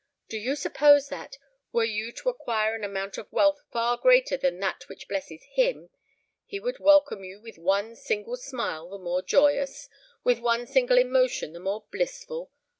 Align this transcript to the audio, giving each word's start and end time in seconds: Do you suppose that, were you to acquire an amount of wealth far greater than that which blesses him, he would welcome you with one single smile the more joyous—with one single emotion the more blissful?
Do 0.29 0.37
you 0.39 0.55
suppose 0.55 1.09
that, 1.09 1.37
were 1.71 1.83
you 1.83 2.11
to 2.13 2.29
acquire 2.29 2.73
an 2.73 2.83
amount 2.83 3.19
of 3.19 3.31
wealth 3.31 3.61
far 3.71 3.97
greater 3.97 4.35
than 4.35 4.59
that 4.59 4.87
which 4.89 5.07
blesses 5.07 5.43
him, 5.51 5.91
he 6.47 6.59
would 6.59 6.79
welcome 6.79 7.23
you 7.23 7.39
with 7.39 7.59
one 7.59 7.95
single 7.95 8.35
smile 8.35 8.89
the 8.89 8.97
more 8.97 9.21
joyous—with 9.21 10.39
one 10.39 10.65
single 10.65 10.97
emotion 10.97 11.53
the 11.53 11.59
more 11.59 11.85
blissful? 11.91 12.51